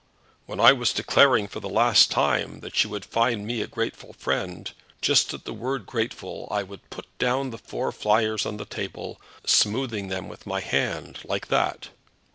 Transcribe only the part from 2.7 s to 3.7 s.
she would find me a